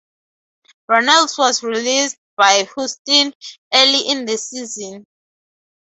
[0.89, 3.35] Runnels was released by Houston
[3.71, 5.05] early in the season.